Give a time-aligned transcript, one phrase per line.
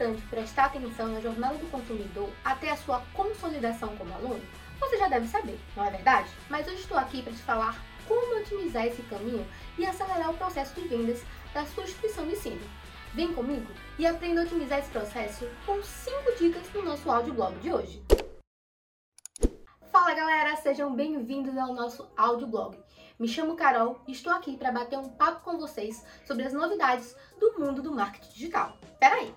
[0.00, 4.40] importante prestar atenção na jornada do consumidor até a sua consolidação como aluno,
[4.80, 6.30] você já deve saber, não é verdade?
[6.48, 7.78] Mas eu estou aqui para te falar
[8.08, 9.46] como otimizar esse caminho
[9.78, 12.60] e acelerar o processo de vendas da sua instituição de ensino.
[13.12, 17.70] Vem comigo e aprenda a otimizar esse processo com 5 dicas no nosso audioblog de
[17.70, 18.02] hoje.
[19.92, 22.78] Fala galera, sejam bem-vindos ao nosso audioblog.
[23.18, 27.14] Me chamo Carol e estou aqui para bater um papo com vocês sobre as novidades
[27.38, 28.78] do mundo do marketing digital.
[28.98, 29.34] Peraí,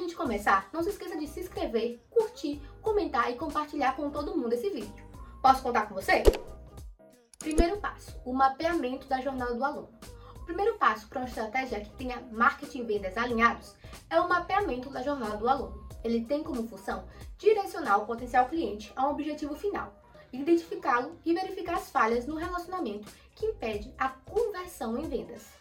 [0.00, 4.52] gente começar, não se esqueça de se inscrever, curtir, comentar e compartilhar com todo mundo
[4.52, 5.04] esse vídeo.
[5.42, 6.22] Posso contar com você?
[7.38, 9.88] Primeiro passo, o mapeamento da jornada do aluno.
[10.36, 13.74] O primeiro passo para uma estratégia que tenha marketing e vendas alinhados
[14.08, 15.88] é o mapeamento da jornada do aluno.
[16.02, 17.04] Ele tem como função
[17.38, 19.94] direcionar o potencial cliente a um objetivo final,
[20.32, 25.59] identificá-lo e verificar as falhas no relacionamento que impede a conversão em vendas.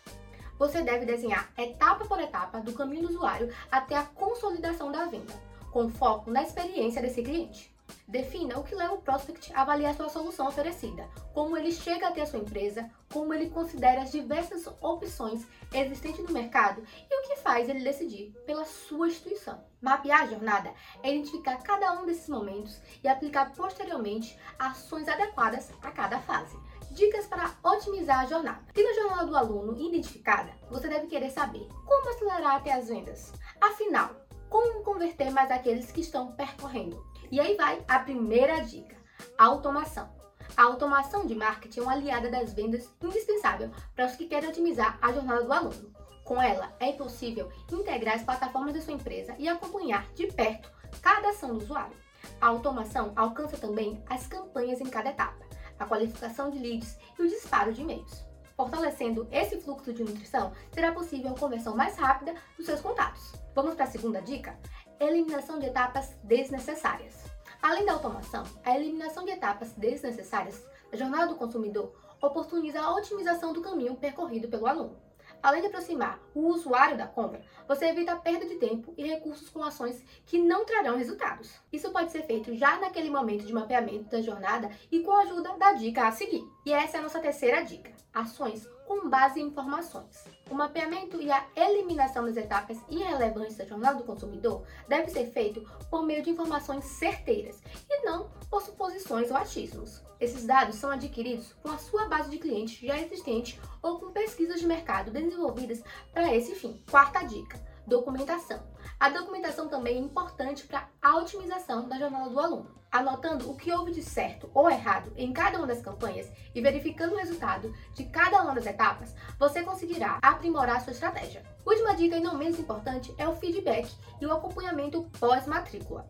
[0.59, 5.33] Você deve desenhar etapa por etapa do caminho do usuário até a consolidação da venda,
[5.71, 7.73] com foco na experiência desse cliente.
[8.05, 12.21] Defina o que leva o prospect a avaliar sua solução oferecida, como ele chega até
[12.21, 17.37] a sua empresa, como ele considera as diversas opções existentes no mercado e o que
[17.37, 19.63] faz ele decidir pela sua instituição.
[19.81, 25.89] Mapear a jornada é identificar cada um desses momentos e aplicar posteriormente ações adequadas a
[25.89, 26.57] cada fase.
[26.99, 28.59] Dicas para otimizar a jornada.
[28.73, 33.31] Tendo a jornada do aluno identificada, você deve querer saber como acelerar até as vendas.
[33.61, 34.09] Afinal,
[34.49, 37.01] como converter mais aqueles que estão percorrendo?
[37.31, 38.97] E aí vai a primeira dica:
[39.37, 40.09] automação.
[40.57, 44.99] A automação de marketing é uma aliada das vendas indispensável para os que querem otimizar
[45.01, 45.93] a jornada do aluno.
[46.25, 50.69] Com ela, é possível integrar as plataformas da sua empresa e acompanhar de perto
[51.01, 51.95] cada ação do usuário.
[52.41, 55.48] A automação alcança também as campanhas em cada etapa,
[55.79, 58.23] a qualificação de leads e o disparo de e-mails.
[58.55, 63.33] Fortalecendo esse fluxo de nutrição, será possível a conversão mais rápida dos seus contatos.
[63.55, 64.59] Vamos para a segunda dica?
[64.99, 67.23] eliminação de etapas desnecessárias.
[67.61, 73.53] Além da automação, a eliminação de etapas desnecessárias da jornada do consumidor oportuniza a otimização
[73.53, 74.97] do caminho percorrido pelo aluno.
[75.41, 79.49] Além de aproximar o usuário da compra, você evita a perda de tempo e recursos
[79.49, 81.53] com ações que não trarão resultados.
[81.71, 85.57] Isso pode ser feito já naquele momento de mapeamento da jornada e com a ajuda
[85.57, 86.43] da dica a seguir.
[86.65, 90.25] E essa é a nossa terceira dica: ações com base em informações.
[90.49, 95.61] O mapeamento e a eliminação das etapas irrelevantes da jornada do consumidor deve ser feito
[95.91, 100.01] por meio de informações certeiras e não por suposições ou achismos.
[100.19, 104.59] Esses dados são adquiridos com a sua base de clientes já existente ou com pesquisas
[104.59, 106.83] de mercado desenvolvidas para esse fim.
[106.89, 108.61] Quarta dica: documentação.
[108.99, 112.79] A documentação também é importante para a otimização da jornada do aluno.
[112.91, 117.13] Anotando o que houve de certo ou errado em cada uma das campanhas e verificando
[117.13, 121.43] o resultado de cada uma das etapas, você conseguirá aprimorar sua estratégia.
[121.65, 126.09] Última dica e não menos importante é o feedback e o acompanhamento pós-matrícula.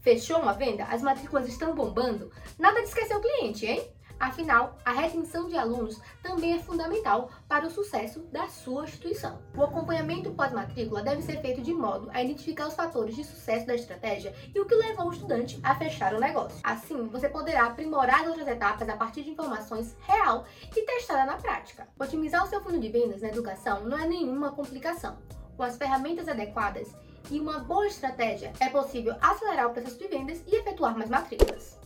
[0.00, 0.84] Fechou uma venda?
[0.84, 2.30] As matrículas estão bombando?
[2.58, 3.92] Nada de esquecer o cliente, hein?
[4.20, 9.38] Afinal, a retenção de alunos também é fundamental para o sucesso da sua instituição.
[9.56, 13.74] O acompanhamento pós-matrícula deve ser feito de modo a identificar os fatores de sucesso da
[13.74, 16.60] estratégia e o que levou o estudante a fechar o negócio.
[16.62, 20.44] Assim, você poderá aprimorar as outras etapas a partir de informações real
[20.76, 21.88] e testada na prática.
[21.98, 25.16] Otimizar o seu fundo de vendas na educação não é nenhuma complicação.
[25.56, 26.94] Com as ferramentas adequadas
[27.30, 31.79] e uma boa estratégia, é possível acelerar o processo de vendas e efetuar mais matrículas.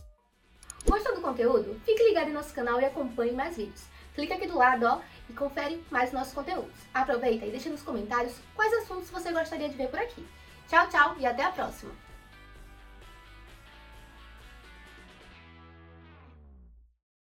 [0.87, 1.81] Gostou do conteúdo?
[1.83, 3.85] Fique ligado em nosso canal e acompanhe mais vídeos.
[4.13, 6.75] Clica aqui do lado ó, e confere mais nossos conteúdos.
[6.93, 10.25] Aproveita e deixa nos comentários quais assuntos você gostaria de ver por aqui.
[10.67, 12.04] Tchau, tchau e até a próxima!